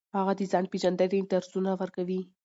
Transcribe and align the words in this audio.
هغه 0.17 0.33
د 0.39 0.41
ځان 0.51 0.65
پیژندنې 0.71 1.19
درسونه 1.33 1.71
ورکوي. 1.81 2.21